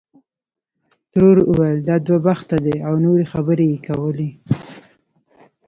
ترور 1.11 1.37
ویل 1.57 1.79
دا 1.87 1.95
دوه 2.05 2.19
بخته 2.27 2.55
دی 2.65 2.75
او 2.87 2.93
نورې 3.05 3.25
خبرې 3.33 3.65
یې 3.71 3.77
کولې. 3.87 4.29